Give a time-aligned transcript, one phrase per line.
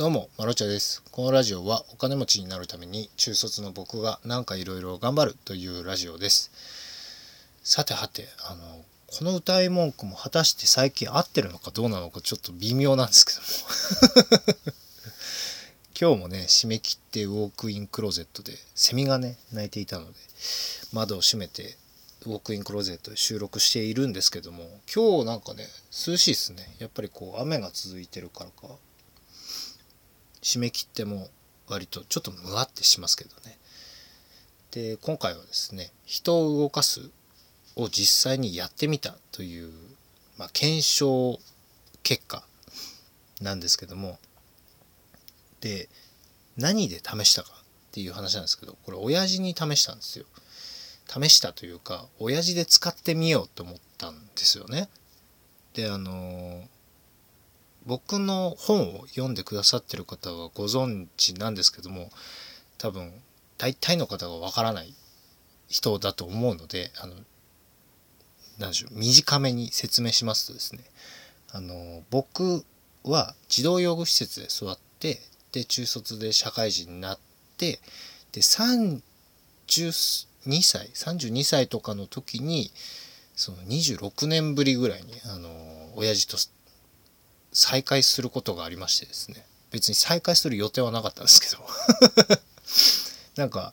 [0.00, 1.02] どうも、まろちゃです。
[1.10, 6.50] このラジオはお金持ちになるために中卒の僕がなんかいろいろ頑張るというラジオです。
[7.62, 8.62] さてはて、あの、
[9.08, 13.40] この歌い文句も果たして最近合ってるのかどうなのかちょっと微妙なんですけど
[14.62, 14.64] も。
[16.00, 20.18] 今日もね、締め切ってウォークインクローゼットでセミがね、鳴いていたので、
[20.92, 21.76] 窓を閉めて
[22.22, 26.74] ウォークインクローゼットで収録しているんですけども、今日なんかね、涼しいですね。
[26.78, 28.74] やっぱりこう雨が続いてるからか。
[30.42, 31.28] 締め切っても
[31.68, 33.58] 割とちょっとむわってしますけどね。
[34.70, 37.10] で今回はですね人を動かす
[37.76, 39.72] を実際にやってみたという、
[40.38, 41.38] まあ、検証
[42.02, 42.44] 結果
[43.40, 44.18] なんですけども
[45.60, 45.88] で
[46.56, 50.26] 何で試したかっていう話なんですけどこれ親父に試したんですよ。
[51.08, 54.88] 試したというか親父で使ってみようと思ったんですよね。
[55.74, 56.64] であの
[57.90, 62.08] 僕の本を読んでくださってる方はご存知なんですけども
[62.78, 63.12] 多分
[63.58, 64.94] 大体の方がわからない
[65.66, 67.14] 人だと思うのであの
[68.60, 70.84] 何でしょう短めに説明しますとですね
[71.50, 72.64] あの僕
[73.02, 75.18] は児童養護施設で育って
[75.50, 77.18] で中卒で社会人になっ
[77.56, 77.80] て
[78.30, 79.00] で32
[80.62, 82.70] 歳32歳とかの時に
[83.34, 85.50] その26年ぶりぐらいにあの
[85.96, 86.59] 親父と
[87.52, 89.44] 再会することがありましてですね。
[89.70, 91.66] 別に再会する予定はなかったんですけど。
[93.36, 93.72] なんか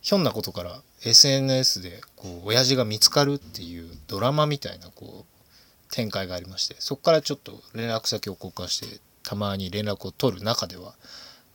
[0.00, 10.94] ひょんなことから SNS でこう親父が見つかるっていうドラマみたいなこう展開がありましてそこからちょっと連絡先を交換してたまに連絡を取る中では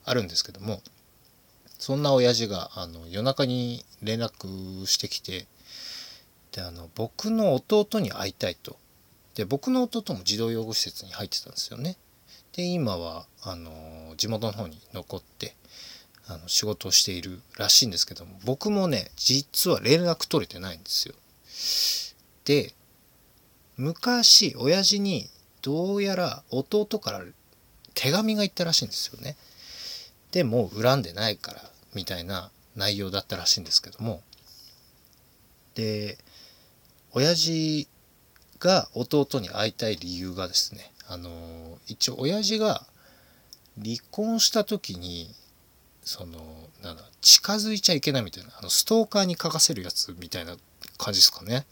[0.04, 0.82] あるんですけども
[1.80, 5.48] そんな親父があの夜中に連絡してきて
[6.52, 8.78] であの僕の弟に会いたいと
[9.36, 11.98] で僕の弟も児童養護施設に入ってたんですよね。
[12.54, 15.56] で今はあの地元の方に残って
[16.28, 21.16] あの仕事をしているらしいんですけども僕もね実は連絡取れてないんですよ。
[22.46, 22.74] で
[23.78, 25.30] 昔親父に
[25.62, 27.24] どうやら弟から
[27.94, 29.38] 手紙が行ったらしいんですよね。
[30.32, 31.62] でもう恨んでないから
[31.94, 34.22] みたいな内容だったらしいんですけども
[35.76, 36.18] で
[37.14, 37.88] 親父
[38.62, 41.30] が弟に会いたい理由がですねあの
[41.88, 42.86] 一応親父が
[43.76, 45.34] 離婚した時に
[46.04, 46.40] その
[46.82, 50.56] なんだ近づいちゃいけないみたいなあのストーカーに書かせるやつみたいな
[50.98, 51.66] 感じですかね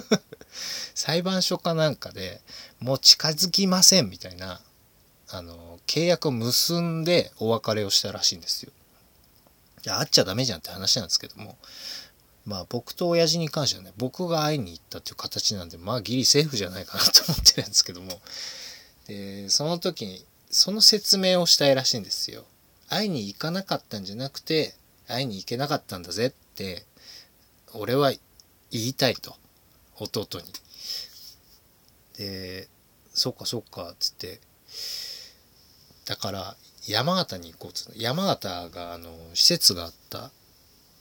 [0.94, 2.40] 裁判所かなんかで
[2.78, 4.60] もう近づきませんみたいな
[5.30, 8.72] あの契約を結んでお別れをしたらしいんですよ。
[9.86, 11.56] いや会っちゃダメじゃんって話なんですけども
[12.46, 18.20] まあ僕と親父に関してはね僕が会いに行ったっていう形なんでまあギリセーフじゃないかなと思ってるんですけども
[19.06, 22.44] でその時にその説明をしたいらしいんですよ。
[22.88, 24.74] 会いに行かなかったんじゃなくて
[25.06, 26.84] 会いに行けなかったんだぜって
[27.72, 29.36] 俺は言いたいと
[29.96, 30.52] 弟に。
[32.18, 32.68] で
[33.14, 34.40] そっかそっかっつって
[36.06, 40.30] だから山形に行こうっつって山形があの施設があった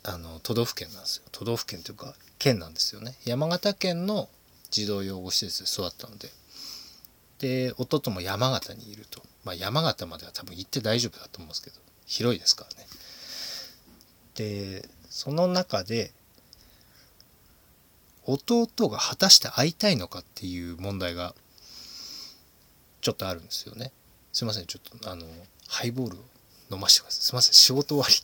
[0.03, 1.23] あの都道府県なんですよ。
[1.31, 3.15] 都道府県というか県なんですよね。
[3.25, 4.29] 山形県の
[4.71, 6.29] 児童養護施設で育ったので。
[7.39, 11.77] で弟も山形にいると、まあ、山形までは多分行って大丈夫だと思うんですけど。
[12.05, 12.87] 広いですからね。
[14.35, 16.11] でその中で
[18.25, 21.35] 弟が果たして会いたいのかっていう問題が
[23.01, 23.91] ちょっとあるんですよね。
[24.33, 25.25] すいませんちょっとあの
[25.67, 26.19] ハイボールを
[26.71, 27.21] 飲ましてください。
[27.21, 28.15] すいません仕事終わり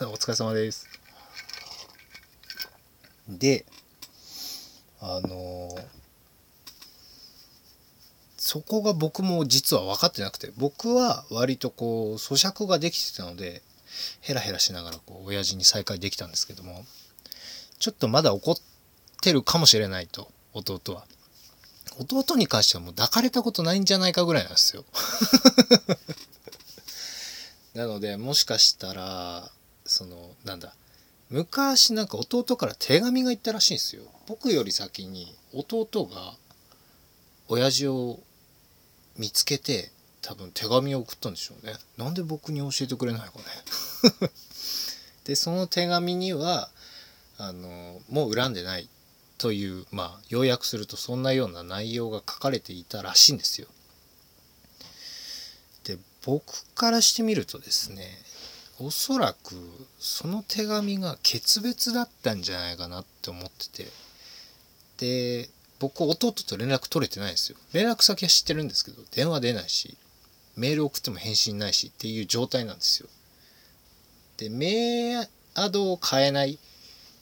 [0.00, 0.06] で。
[0.06, 0.93] お疲れ様です。
[3.28, 3.64] で
[5.00, 5.68] あの
[8.36, 13.62] そこが僕も実は分かってなくて僕は割とこう咀嚼ができてたので
[14.20, 16.84] ヘラヘラしながらこう親父に再会できたんですけども
[17.78, 18.56] ちょっとまだ怒っ
[19.22, 21.04] てるかもしれないと弟は。
[21.96, 24.84] 弟に関してはもう抱かれたことないんじゃないかぐらいなんですよ。
[27.74, 29.50] なのでもしかしたら
[29.86, 30.74] そのなんだ
[31.34, 34.04] 昔なんか弟から手紙が行ったらしいんですよ。
[34.28, 36.36] 僕より先に弟が
[37.48, 38.20] 親父を
[39.18, 39.90] 見つけて
[40.22, 41.72] 多分手紙を送ったんでしょうね。
[41.98, 44.30] なんで僕に教えてくれないかね。
[45.26, 46.70] でその手紙には
[47.36, 48.88] あのもう恨んでない
[49.36, 53.66] というまあ要約するとそんなような内容が書かれていたらしいんですよ。
[55.82, 58.22] で僕からしてみるとですね
[58.80, 59.54] おそらく
[59.98, 65.48] その手紙が決別だったんじゃないかなって思っててで
[65.78, 69.96] 僕弟と連絡取れてないんですよ連絡先は知ってるんですけど電話出ないし
[70.56, 73.08] メール送っても返信ないしっていう状態なんですよ。
[74.36, 76.58] でメールアドを変えないっ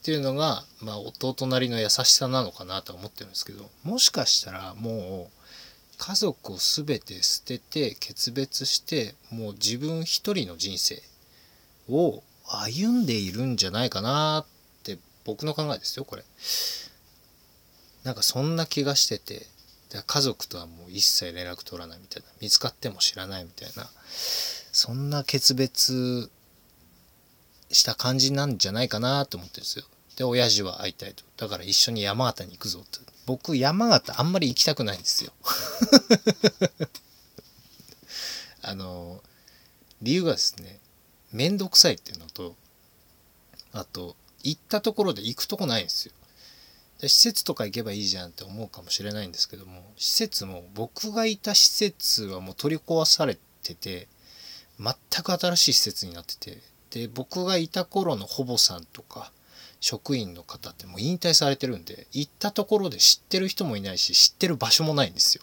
[0.04, 11.02] ていうのが、まあ、弟なりの優しさなのかなとは思ってるんですけどもしかしたらもう家族を全て捨てて決別してもう自分一人の人生
[11.88, 16.24] を歩んでいるんじゃないかなって僕の考えですよこれ。
[18.04, 19.46] なんかそんな気がしてて
[20.06, 23.88] 家族とはもう一切連絡取らないみたいな見つかっても知らないみたいな
[24.72, 26.30] そんな決別
[27.70, 29.84] した感じなんじゃないかなと思ってるんですよ。
[30.16, 35.32] で親父は会いたいとだから一緒に山形に行くぞと僕山形あんまり行きたくないんですよ
[38.60, 39.22] あの
[40.02, 40.80] 理由がですね
[41.32, 42.54] 面倒くさいっていうのと
[43.72, 46.12] あと行ったところで行くとこないんですよ。
[47.00, 54.06] で施設とか行けばいいじゃんって思うかもしれないんですけども施設も僕がいた施設はもう取り壊されてて
[54.78, 54.94] 全
[55.24, 56.58] く新しい施設になってて
[56.90, 59.32] で僕がいた頃の保母さんとか
[59.80, 65.42] 職員の方ってもう引退されてるんで行ったところで知ってる人もいないし知ってる場所もないんですよ。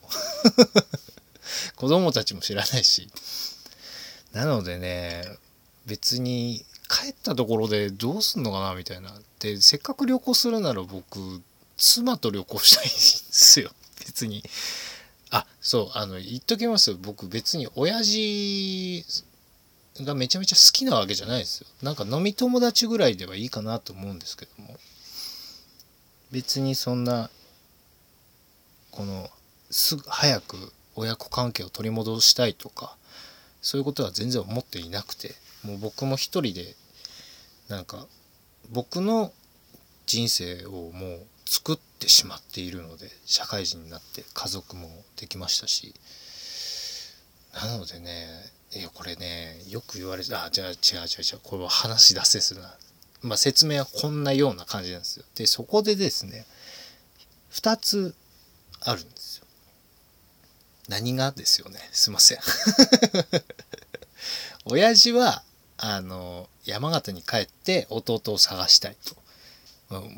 [1.75, 3.09] 子供たちも知らないし。
[4.31, 5.25] なのでね
[5.89, 9.11] 別に帰ったところでどうすんのかなみたいな。
[9.39, 11.41] でせっかく旅行するなら僕
[11.77, 13.71] 妻と旅行したいんですよ。
[14.05, 14.43] 別に。
[15.31, 16.97] あそうあの言っときますよ。
[16.99, 19.05] 僕別に親父
[20.01, 21.67] がめちゃめちゃ好きなわけじゃないですよ。
[21.81, 24.79] なんか飲み友達ぐらいではいいかなと思うんですけども。
[26.31, 27.31] 別にそんな
[28.91, 29.29] この
[29.71, 32.95] すぐ早く親子関係を取り戻したいとか
[33.61, 35.35] そういうことは全然思っていなくて。
[35.63, 36.75] もう僕も一人で
[37.67, 38.07] なんか
[38.71, 39.31] 僕の
[40.05, 45.93] 人生をもう作ってしまっているので社会人になって家族もできましたし
[47.53, 48.27] なのでね
[48.71, 50.77] いやこれねよく言われてあじゃあ違う違う
[51.21, 52.71] 違うこれは話出せするな。
[53.21, 55.25] まあ説明はこんなような感じなんですよ。
[55.35, 56.45] でそこでですね
[57.51, 58.15] 2つ
[58.81, 59.45] あるんですよ。
[60.87, 61.79] 何がですよね。
[61.91, 62.39] すいません。
[64.65, 65.43] 親父は
[65.81, 69.15] あの山形に帰って弟を探したいと、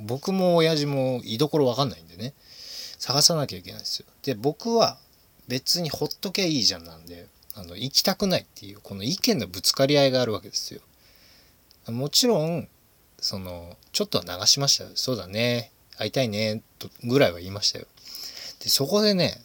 [0.05, 2.33] 僕も親父も居所わかんないんでね
[2.97, 4.97] 探さなきゃいけないんですよで僕は
[5.47, 10.81] 別にほっとけばいいじゃんなんであの行きたくないっていうこの意見のぶつかり合いがあるわけですよ。
[11.87, 12.67] もちろん
[13.19, 14.85] そのちょっとは流しました。
[14.95, 17.85] そうだね会いたいねとぐらいは言いましたよ。
[18.63, 19.41] でそこでね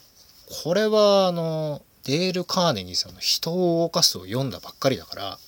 [0.62, 5.39] これはあのデール・カーネギーさんの「人を動かす」を読んだばっかりだから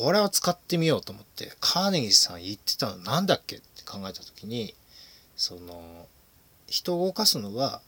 [0.00, 4.74] これは使ってみようと思ってカーネギーさん言ってたのなんだっけって考えた時に
[5.36, 6.06] その
[6.68, 7.80] 人を動かすのは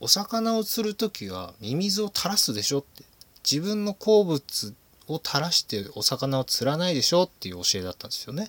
[0.00, 3.04] お魚を釣る時はミミズを垂らすでしょって
[3.48, 4.74] 自分の好物
[5.06, 8.48] を垂らしてお魚を釣らないでしょっていう教えだったんですよね。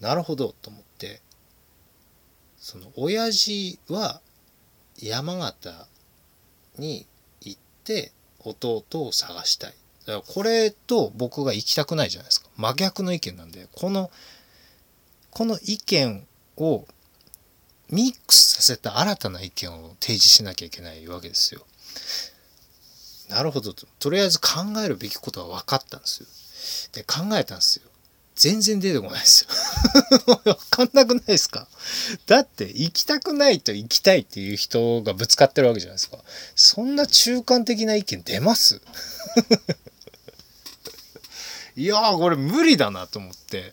[0.00, 1.20] なるほどと思って
[2.58, 4.20] その親父は
[4.98, 5.86] 山形
[6.78, 7.06] に
[7.40, 8.12] 行って
[8.44, 9.74] 弟を探したい。
[10.06, 12.48] だからこれと僕が行きたくないじゃないですか。
[12.56, 14.10] 真逆の意見なんでこの
[15.30, 16.26] この意見
[16.56, 16.86] を
[17.90, 21.66] ミックスさせた新たな意見を提示しなきゃいけないわけですよ。
[23.28, 23.86] なるほどと。
[24.00, 24.48] とりあえず考
[24.84, 26.26] えるべきことは分かったんですよ。
[26.92, 27.88] で、考えたんですよ。
[28.34, 29.48] 全然出てこないですよ。
[30.44, 31.68] 分かんなくないですか？
[32.26, 36.18] だって行きたくないと行きたいっていう人がぶつかってるわけじゃないですか。
[36.56, 38.80] そんな中間的な意見出ます？
[41.80, 43.72] いやーこれ無理だなと思って。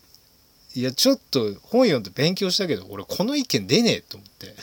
[0.76, 4.56] いやちょっと本読んで勉強したけど俺この意見出ねえと思って。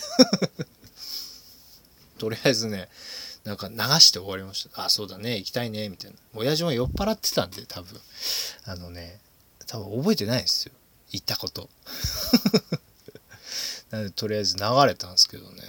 [2.17, 2.89] とりあえずね
[3.45, 4.87] なんか流して終わりました。
[4.87, 6.17] あそうだね行きたいねみたいな。
[6.35, 8.01] 親父も酔っ払ってたんで多分。
[8.65, 9.21] あのね
[9.67, 10.73] 多分覚えてないですよ。
[11.11, 11.69] 行ったこと。
[13.93, 15.63] なのでとりあえず流れたんですけどね。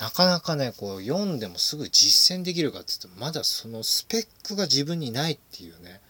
[0.00, 6.00] なかなかねこう読んでもすぐ実践できるかって言ってまだそのスペックが自分にないっていうね。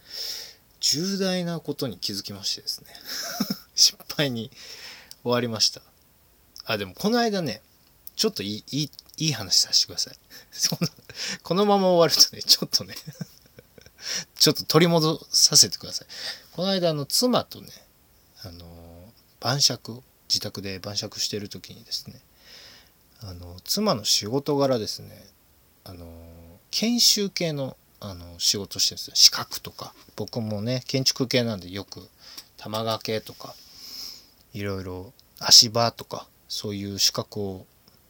[0.81, 2.91] 重大なことに気づきましてですね。
[3.75, 4.51] 失敗に
[5.23, 5.83] 終わりました。
[6.65, 7.63] あでもこの間ね
[8.17, 10.19] ちょっといいいいいい話させてください。
[11.43, 12.95] このまま終わるとねちょっとね
[14.39, 16.09] ちょっと取り戻させてください。
[16.53, 17.69] この間あの妻とね
[18.43, 22.21] あの晩酌自宅で晩酌してる時にですね
[23.21, 25.27] あの妻の仕事柄ですね
[25.85, 26.07] あの
[26.71, 29.17] 研修系のあの仕事してるんですよ。
[29.17, 29.95] 資格とか。
[30.17, 32.09] 僕もね建築系なんでよく
[32.57, 33.55] 玉掛けとか
[34.53, 37.67] いろいろ足場とかそういう資格を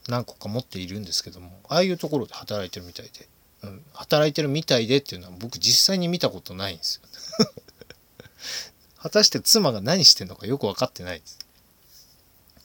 [0.09, 3.29] 何個か持っているんですけどもああいうところで働いてるみたいで
[3.63, 7.49] うん、働いてるみたいでっていうのは僕実際に見たことないんですよ。
[8.99, 11.39] 果たして妻が何してんのかよく分かってないです。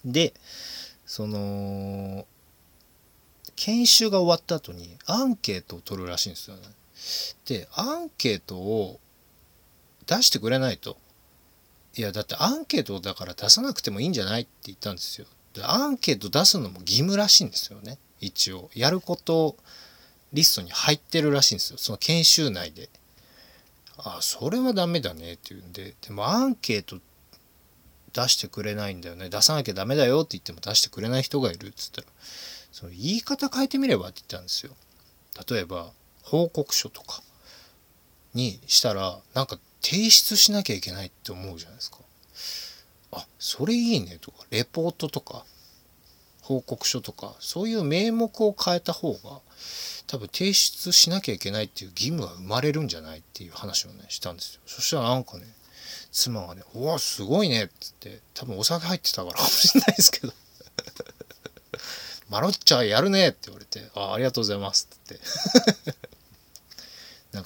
[0.03, 0.33] で
[1.05, 2.25] その
[3.55, 6.63] 研修が終わった後にアンケートを取るらしいんですよね。
[7.45, 8.99] でアンケートを
[10.05, 10.97] 出してくれないと。
[11.95, 15.27] いやだってアンケートだから出さなくてもいいんじゃないって言ったんですよ。
[15.53, 17.97] でアンケート出すのも義務らしいんですよね。
[18.19, 18.69] 一応。
[18.73, 19.57] やること
[20.31, 21.77] リストに入ってるらしいんですよ。
[21.77, 22.89] その研修内で。
[23.97, 25.95] あそれはダメだねって言うんで。
[26.01, 26.99] でもアンケート
[28.13, 29.29] 出してくれないんだよね。
[29.29, 32.07] 出さなきゃダメだよって言っても出してくれない人がいるっつったら
[32.71, 34.73] その言い方変えてみればって言ったんですよ。
[35.49, 35.91] 例えば
[36.31, 37.21] 報告書とか
[38.33, 41.97] にしたらなんか提出しなきゃいけないって思うじゃないですか。
[43.11, 45.43] あそれいいねとかレポートとか
[46.41, 49.41] 報告書とかそういう名目を変えた方が
[50.07, 54.61] 多分提出しなきゃいけないっていう義務が生まれるんじゃないっていう話をねしたんですよ。
[54.65, 55.43] そしたらなんかね
[56.13, 60.33] 妻がね「うわすごいね」っつって多分お酒入ってたからかもしれないですけど
[62.29, 66.10] 「マロッチャーやるね」って言われて「あありがとうございます」ってって。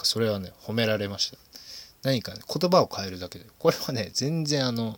[0.06, 1.38] かそれはね褒められました。
[2.04, 3.46] 何かね言葉を変えるだけで。
[3.58, 4.98] これはね全然あの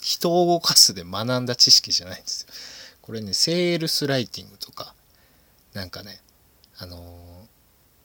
[0.00, 2.48] 人を動かすで学んだ知識じゃないんですよ。
[3.00, 4.94] これねセールスライティングとか
[5.72, 6.20] なんかね
[6.78, 7.46] あの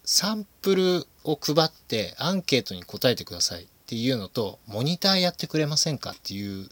[0.05, 6.69] サンプルを配ってアンケートに答えてくださいっていうのとモニターやってくれませんかっていう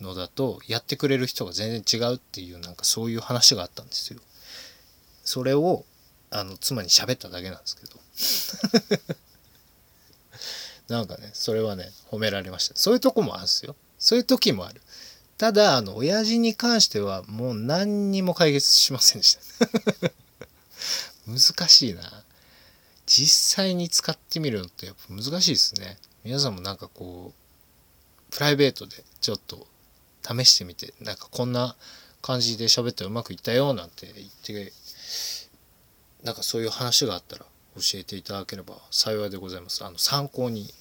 [0.00, 4.20] のだとやってくれる人が全然違うっていうなんかそういう話があったんですよ。
[5.24, 5.84] それを
[6.30, 7.98] あの妻に喋っただけなんですけど。
[10.88, 12.76] なんかねそれはね褒められました。
[12.76, 13.76] そういうとこもあるんですよ。
[13.98, 14.80] そういう時もある。
[15.36, 20.10] ただあの親父に関してはもう何にも解決しませんでした。
[21.28, 22.24] 難しいな。
[23.06, 25.98] 実際に使ってみるのってやっぱ難しいですね。
[26.24, 29.66] 皆さんもなんかこうプライベートでちょっと
[30.22, 31.76] 試してみてなんかこんな
[32.20, 34.72] 感じで喋ったらうまくいったよなんて言って
[36.22, 37.44] なんかそういう話があったら
[37.76, 39.84] 教えていただければ幸いでございます。
[39.84, 40.72] あの参考に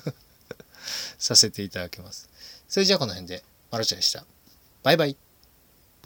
[1.18, 2.28] させていただきます。
[2.68, 4.24] それじゃあこの辺でマルちゃんでした。
[4.82, 5.16] バイバイ。